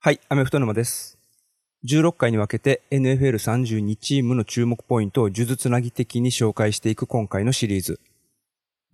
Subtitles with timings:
[0.00, 1.18] はい、アメフト沼です。
[1.84, 7.98] 16回に分けて NFL32 チームの注目ポイントを数珠つなぎ的に紹介していく今回のシリーズ。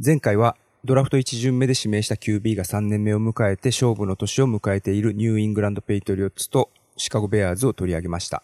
[0.02, 8.42] 前回はドラフト1巡目で指名した QB が3年目を迎えて勝負の年を迎えているニューイングランドペイトリオッツとシカゴベアーズを取り上げました。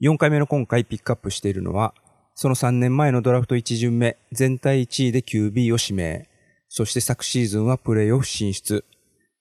[0.00, 1.92] 4回目の今回ピックアップしているのは、
[2.36, 6.28] その3年前のドラフト1巡目、全体1位で QB を指名。
[6.68, 8.84] そして昨シーズンはプレイオフ進出。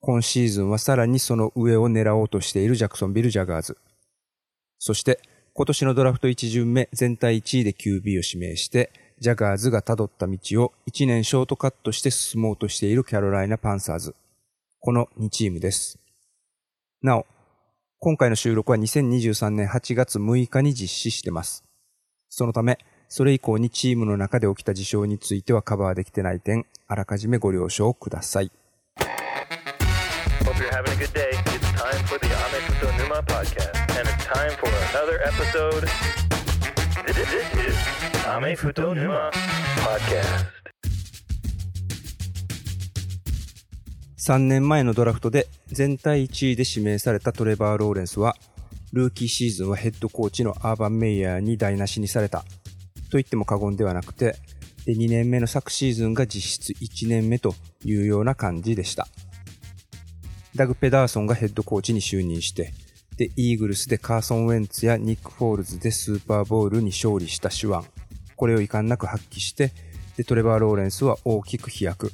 [0.06, 3.76] 今シーズンはさらにその上を狙おうとしているジャクソンビル・ジャガーズ。
[4.78, 5.20] そして
[5.54, 14.14] 今年のドラフト1巡目全体1位で QB を指名して、ジャガーズが辿った道を1年ショートカットして進もうとしているキャロライナ・パンサーズ。
[14.80, 15.98] この2チームです。
[17.02, 17.26] なお、
[17.98, 21.64] 今回の収録は2023年8月6日に実施してます。
[22.30, 22.78] そのため、
[23.10, 28.52] それ以降にチームの中で起きた事象についてはカバーできてない点、あらかじめご了承ください。
[30.76, 31.32] Having a good day.
[31.56, 35.88] It's time for the Amefuto Numa podcast, and it's time for another episode.
[37.08, 37.76] This is
[38.26, 39.32] Amefuto Numa
[39.78, 40.48] podcast.
[44.18, 48.36] 3年前のドラフトで全体1位で指名されたトレバー・ローレンスは、
[48.92, 52.40] ルーキーシーズンはヘッドコーチのアーバン・メイヤーに台無しにされた。
[52.40, 52.46] と
[53.14, 54.36] 言っても過言ではなくて、
[54.86, 59.08] で2年目の昨シーズンが実質1年目というような感じでした。
[60.56, 62.74] ダグ・ペダーソンがヘッドコーチに就任して、
[63.18, 67.80] で、イーグルスでカーソン・ウェンツやニック・フォールズでスーパーボウルに勝利した手腕。
[68.36, 69.74] これを遺憾なく発揮して、
[70.16, 72.12] で、トレバー・ローレンスは大きく飛躍。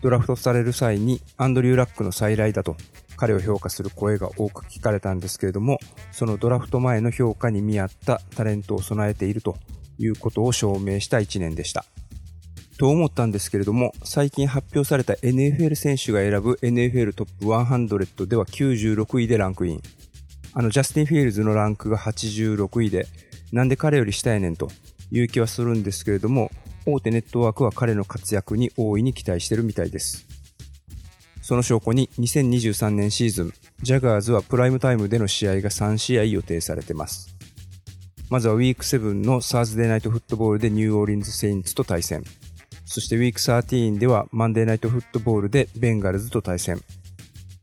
[0.00, 2.76] ドラフトされる際にアンドリュー・ラックの再来だと
[3.16, 5.78] 彼を評価する声が多く聞かれたんですけれども、
[6.10, 9.58] そのドラフト前の評価に見合ったタレントを備えていると
[9.98, 11.84] いうことを証明した1年でした。
[12.80, 19.82] と思ったんですけれども、最近発表された NFL 選手が選ぶ NFL トップ100では96位でランクイン。
[20.54, 23.06] あの、ジャスティン・フィールズのランクが86位で、
[23.52, 24.70] なんで彼より下やねんと
[25.10, 26.50] いう気はするんですけれども、
[26.86, 30.26] 大手ネットワークは彼の活躍に大いに期待してるみたいです。
[31.42, 37.36] その証拠に2023年シーズン、ジャガーズはプライムタイムでの試合が3試合予定されてます。
[38.30, 42.24] まずはウィーク7のサーズデーナイトフットボールでニューオーリンズ・セインツと対戦。
[42.90, 46.82] そしてウィーク13ではマンデーナイトフットボールでベンガルズと対戦。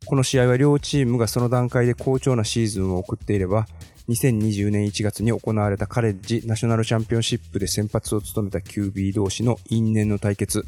[0.05, 3.67] この試合は両チームがその段階で好調なシーズンを送っていれば、
[4.07, 10.65] 2020年1月に行われたカレッジナショナルチャンピオンシップで先発を務めた QB 同士の因縁の対決。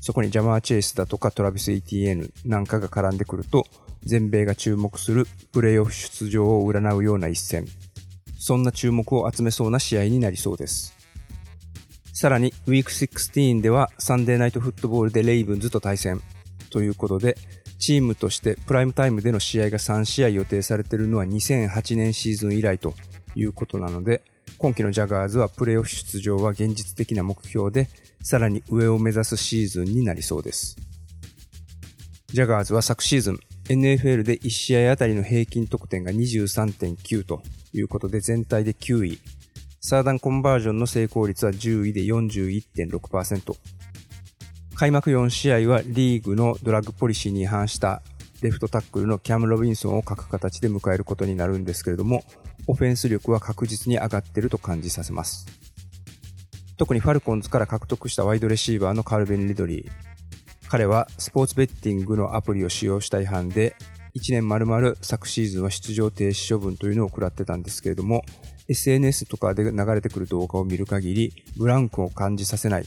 [0.00, 3.66] そこにジャマー・チェイスだとかトラビス・イティエヌなんかが絡んでくると、
[4.04, 7.66] 全米が注目するプレイオフ出場を占うような一戦。
[8.38, 11.01] そんな注目を集めそうな試合になりそうです。
[12.22, 16.22] さらに、ウィーク16ではサンデーナイトフットボールでレイブンズと対戦。
[16.70, 17.36] ということで、
[17.80, 22.94] チームとしてプライムタイムでの試合が3試合予定されているのは2008年シーズン以来と
[23.34, 24.22] いうことなので、
[24.56, 27.88] 今季のジャガーズはプレーオフ出場は現実的な目標で、
[28.22, 30.76] さらに上を目指すシーズンになりそうです。
[32.28, 39.18] ジャガーズは昨シーズン、NFL で1試合あたりの平均得点が23.9ということで全体で9位。
[39.84, 43.56] サーダンコンバージョンの成功率は10位で41.6%。
[44.76, 48.00] 開幕4試合はリーグのドラッグポリシーに違反した
[48.42, 52.22] レフトタックルのキャム・ロビンソンを欠く形で迎えることになるんですけれども、
[52.68, 55.46] オフェンス力は確実に上がっていると感じさせます。
[56.76, 59.90] 特にファルコンズから獲得したワイドレシーバーのカルベン・リドリー。
[60.68, 63.74] 彼はスポーツベッティングのアプリを使用した違反で、
[64.14, 68.22] 1年丸々昨シーズンは出場停止処分というのを食らってたんですけれども、
[68.68, 72.84] SNS とかで流れてくる動画を見る限り、ブランクを感じさせない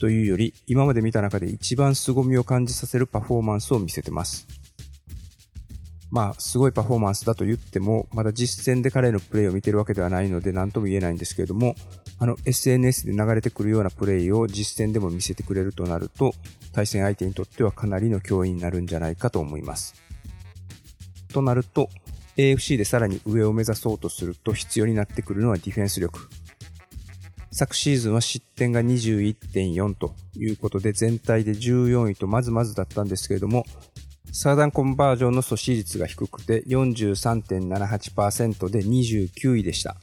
[0.00, 4.46] というより、今まで見た中で一番凄みを感じさせるパフォーマンスを見せてます。
[6.10, 11.74] まあ、すごいパフォーマンスだと言っても、まだ実戦で彼のプレイを見てるわけではないので何とも言えないんですけれども、
[12.18, 16.32] あの SNS で流れてくるようなプレイを実戦でも見せてくれるとなると、
[16.72, 19.94] 対戦相手にとってはかなりの脅威になるんじゃないかと思います。
[21.32, 21.90] となると、
[22.38, 26.28] AFC でさらに上を目指そうとすると必要になってくるのはディフェンス力。
[27.50, 33.64] 昨シーズンは失点が21.4ということで全体で14位とまずまずだったんですけれども、
[34.30, 39.96] サーダンコンバージョンの阻止率が低くて43.78%で29位でした。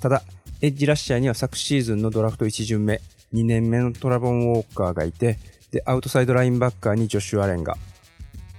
[0.00, 0.24] ただ、
[0.62, 3.00] エッジラッシャーには昨シーズンのドラフト1巡目、
[3.32, 5.38] 2年目のトラボン・ウォーカーがいて、
[5.70, 7.76] で、アウトサイドラインバッカーにジョシュ・アレンが、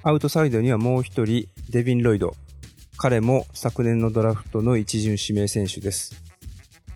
[0.03, 2.33] アウトサイドにはもう一人、デビン・ロイド。
[3.03, 6.23] 彼も昨年のドラフトの一巡指名選手です。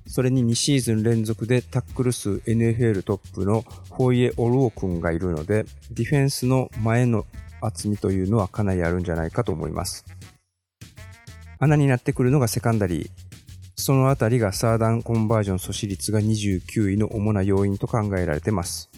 [0.06, 7.26] それに2シーズン連続でタックル数 NFL トップのフォイエ・オルオ君がいるので、ディフェンスの前の
[7.60, 10.06] 厚みというのはかなりあるんじゃないかと思います。
[11.58, 13.10] 穴になってくるのがセカンダリー。
[13.76, 18.92] そのあたりがサードダウンコンバージョン阻止率が29位の主な要因と考えられています。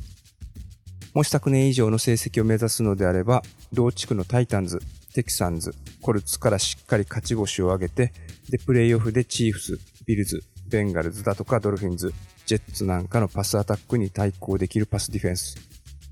[1.14, 4.82] もし昨年以上の成績を目指すのであれば、同地区のタイタンズ、
[5.18, 5.74] テキサンズ、
[6.04, 8.14] コルツからしっかり勝ち星を挙げて、
[8.52, 12.14] で、プレイオフでチーフス、ビルズ、ベンガルズだとかドルフィンズ、
[12.46, 15.58] ジェッツなんかのパスアタックに対抗できるパスディフェンス。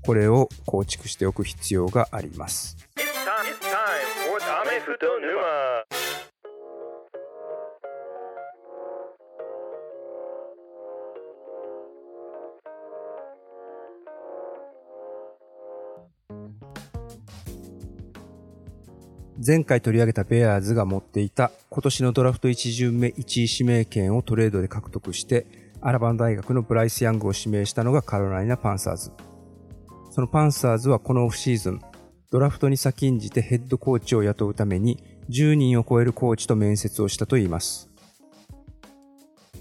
[0.04, 2.76] これを構築しておく必要があります。
[2.96, 3.76] It's time, it's time
[19.44, 25.46] 前回取り上げたベアーズが持っていた今年のドラフト1巡目1位指名権をトレードで獲得して、
[25.82, 29.12] アラバン大学のブライス・ヤングを指名したのがカロライナ・パンサーズ。
[30.10, 31.80] そのパンサーズはこのオフシーズン、
[32.30, 37.90] ドラフトに先んじてヘッドコーチを雇うために10人を超えるコーチと面接をしたといいます。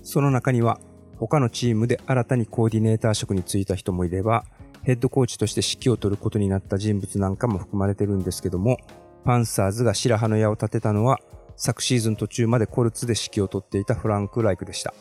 [0.04, 0.80] その中には
[1.18, 4.46] 他のチームで新たにコーディネーター職に就いた人もいれば、
[4.84, 8.78] ヘッドコーチとして指揮を取ることになった人物なんかも含まれてるんですけども、
[9.26, 11.20] パンサーズが白羽の矢を立てたのは、
[11.58, 14.94] 昨シーズン途中までコルツで指揮を取っていたフランク・ライクでした。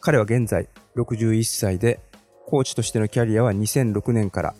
[0.00, 2.00] 彼は現在61歳で、
[2.46, 4.54] コーチとしてのキャリアは2006年から。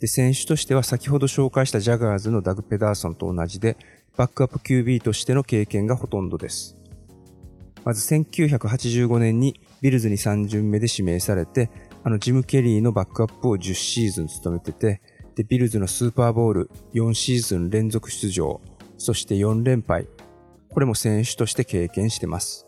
[0.00, 3.76] で、選手としては先ほど紹介したジャガーズのダグ・ペダーソンと同じで、
[4.16, 6.78] バックアップ QB としての経験がほとんどです。
[7.84, 11.70] まず1985年にビルズに3巡目で指名されて、
[12.02, 15.02] あのジム・ケリーのバックアップを10シーズン務めてて、
[15.34, 18.60] で、ビルズのスーパーボール4シーズン連続出場、
[18.98, 20.06] そして4連敗。
[20.70, 22.66] これも選手として経験してます。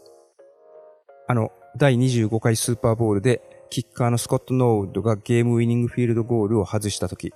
[1.29, 7.33] あの、第25回スーパーボールで、キッカーのスコット・ノーウッドがゲームウィニングフィールドゴールを外した時、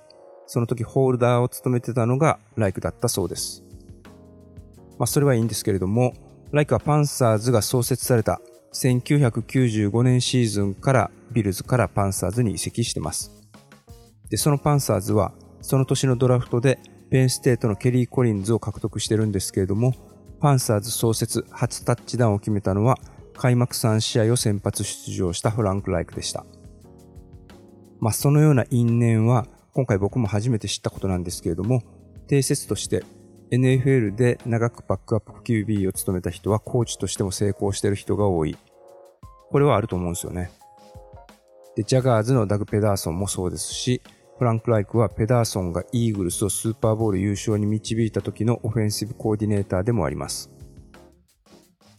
[0.47, 3.63] その時ホールダーを務めてたのがライクだったそうです。
[4.97, 6.13] まあ、それはいいんですけれども、
[6.51, 8.41] ライクはパンサーズが創設された
[8.73, 13.40] 1995年シーズンからビルズからパンサーズに移籍してます。
[14.31, 16.79] で、そのパンサーズは、その年のドラフトで、
[17.11, 19.93] ペンステートのケリー・コリンズを獲得してるんですけれども、
[20.39, 22.97] パンサーズ創設初タッチダウンを決めたのは、
[23.35, 26.45] 開幕3試合を先発出場したフランク・ライクでした。
[27.99, 31.83] まあ、そのような因縁は、今回僕も初めて知ったことなんですけれども、
[32.27, 33.03] 定説として
[33.51, 38.57] NFL で長くバックアップ QB を務めた人はコーチとしても成功してる人が多い。
[39.49, 40.51] これはあると思うんですよね。
[41.75, 44.01] で、ジャガーズのダグ・ペダーソンもそうですし、
[44.41, 50.49] フランク・ライクはペダーソンがイーグルスをスーパーボール優勝に導いた時のオフェンシブコーディネーターでもあります。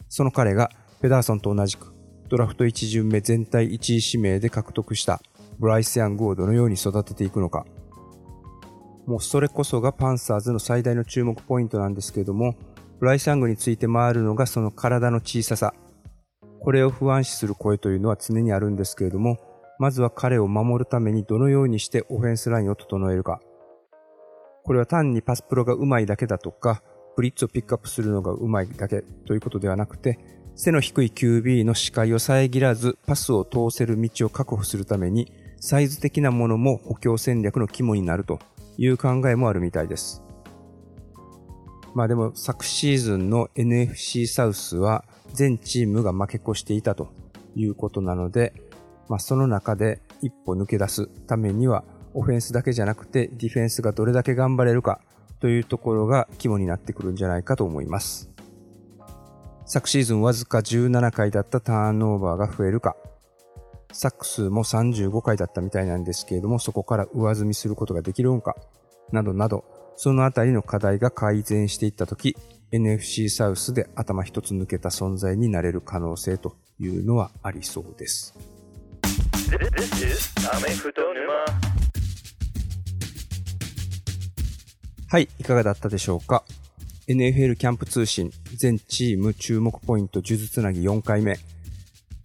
[0.09, 0.69] その彼が
[1.01, 1.93] ペダーソンと同じく
[2.27, 5.21] ドラフト1巡目全体1位指名で獲得した
[5.57, 7.65] ブライス・ヤングをどのように育てていくのか。
[9.05, 12.57] もうそれこそがパンサーズの最大の注目ポイントなんですけれども、
[12.99, 15.73] ブライス・ヤングについて回るのがその体の小ささ。
[16.59, 19.37] これを不安視する声というのは常にあるんですけれども、
[19.79, 23.41] まずは彼を守るためにどのようにしてオフェンスラインを整えるか。
[24.63, 26.83] これは単にパスプロが上手いだけだとか、
[27.15, 30.19] ブリッツをピックアップするのが上手いだけということではなくて、
[30.55, 38.39] 背の低い QB の視界を遮らずパスを通せる道を確保するために、サイズ的なものも補強戦略の肝になると
[38.77, 40.23] いう考えもあるみたいです。
[41.93, 47.13] まあでも昨シーズンの NFC サウスは全チームが負け越していたと
[47.55, 48.53] いうことなので、
[49.09, 51.83] まあその中で一歩抜け出すためには
[52.13, 55.01] オフェンスだけじゃなくてディフェンスがどれだけ頑張れるか
[55.39, 58.33] というところが肝になってくるんじゃないかと思います。
[59.65, 62.95] 昨シーズンわずか17回だったターンオーバーが増えるか、
[63.91, 68.55] サックスも35回だったみたいなんですけれども、そこから上積みすることができるのか、
[69.11, 69.63] などなど、
[69.95, 72.35] そのあたりの課題が改善していったとき、
[72.71, 78.52] NFC サウスで頭一つ抜けた存在になれる可能性というのはありそうです。
[85.07, 86.43] はい、いかがだったでしょうか
[87.07, 91.37] ?NFL キャンプ通信全チーム注目ポイント呪術つなぎ4回目。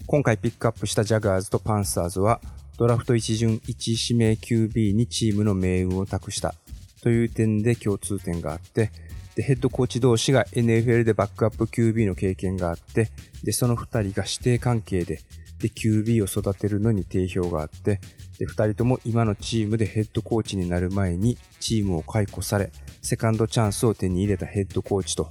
[0.07, 2.41] 今回ピックアップしたジャガーズとパンサーズは
[2.79, 6.55] ドラフト1巡1指名 QB にチームの命運を託した
[7.03, 8.91] という点で共通点があって、
[9.35, 13.11] で、ヘッドコーチ同士が NFL でバックアップ QB の経験があって、
[13.45, 15.21] で、その2人が師弟関係で、
[15.59, 18.01] で、QB を育てるのに定評があって、
[18.39, 22.71] で、2人とも今のチームでヘッドコーチになる前にチームを解雇され、
[23.03, 25.29] セカンドチャンスを手に入れたヘッドコーチと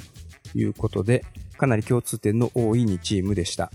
[0.54, 1.26] いうことで、
[1.58, 3.72] かなり共通点の多い2チームでした。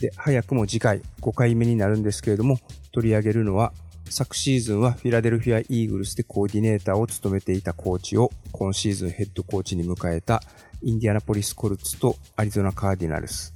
[0.00, 2.58] で、早くも次回5回目になるんですけれども、
[2.92, 3.72] 取り上げるのは
[4.08, 10.42] 昨シーズンはフィラデルフィア・イーグルスでコーディネーターを務めていたコーチを今シーズンヘッドコーチに迎えた
[10.82, 13.55] インディアナポリス・コルツとアリゾナ・カーディナルス。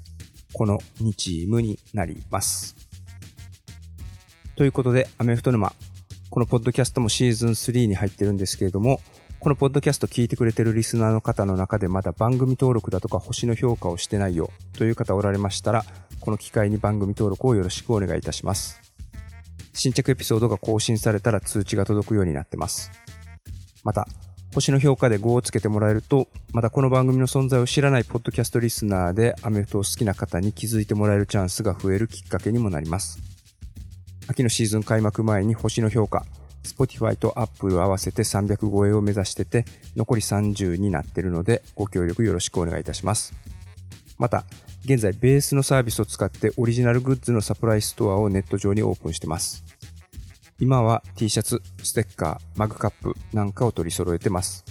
[0.52, 2.76] この2チームになります。
[4.56, 5.72] ということで、アメフト沼。
[6.28, 9.00] このポッドキャストもシーズン3に入ってるんですけれども、
[9.40, 15.84] このポッドキャスト聞いてくれてるリスナーの方の中でまだ番組登録だとか星の評価をしてないよという方おられましたら、
[16.20, 18.80] この機会に番組登録をよろしくお願いいたします。
[19.72, 22.90] 新着エピソードが更新されたら通知が届くようになってます。
[23.82, 24.06] また、
[24.52, 33.20] 星の評価で5をつけてもらえると、またこの番組の存在を知らないポッドキャストリスナーでアメフトを好きな方に気づいてもらえるチャンスが増えるきっかけにもなります。
[34.26, 36.26] 秋のシーズン開幕前に星の評価、
[36.64, 39.64] Spotify と Apple 合わせて300超えを目指してて、
[39.96, 43.32] 残り30になってるので、ご協力よろしくお願いいたします。
[44.18, 44.44] また、
[44.84, 49.64] 現在ベースのサービスを使ってオリジナルグッズのサプライストアをネット上にオープンしてます。
[50.60, 54.62] 今は T シャツ、ステッカー、マグカップなんかを取り揃えてます。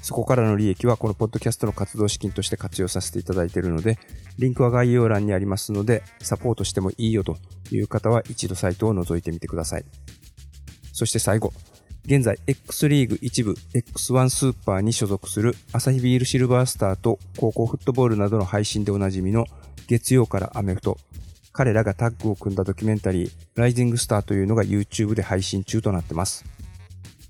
[0.00, 3.98] そこからの利益はこのポッドキャストの活動資金として活用させていただいているので、
[4.38, 7.36] リンクは概要欄にありますので、サポートしてもいいよと
[7.72, 9.84] いう方は一度サイトを覗いてみてください。
[10.92, 11.52] そして最後、
[12.04, 19.46] 現在 X リーグ一部 X1 スーパーに所属するアサヒビールシルバースターと高校フットボールなどの配信でおなじみの
[19.88, 20.96] 月曜からアメフト。
[21.56, 26.44] 彼らがタッグを組んだドキュメンタリー、ライジングスターというのが YouTube で配信中となってます。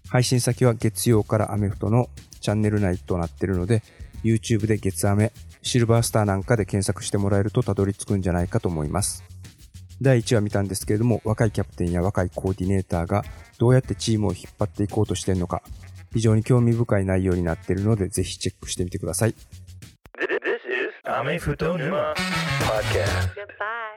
[0.08, 2.08] 配信先は月曜からアメフトの
[2.40, 3.84] チャンネル内となっているので、
[4.24, 5.30] YouTube で月アメ、
[5.62, 9.22] シルバースターなんかで検索してもらえるとたどり着くんじゃないかと思います。
[10.02, 13.24] 第1話見たんですけれども、若いキャプテンや若いコーディネーターが
[13.58, 15.62] どうやってチームを引っ張っていこうとしているのか、
[16.12, 19.34] 非常に興味深い内容になっているので、ぜひチェックしてみてください。
[20.18, 20.34] This
[20.66, 22.12] is Ame Futo Numa
[22.64, 23.36] Podcast.
[23.36, 23.95] Goodbye.